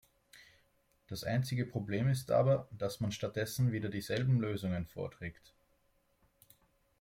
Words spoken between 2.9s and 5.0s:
man stattdessen wieder dieselben Lösungen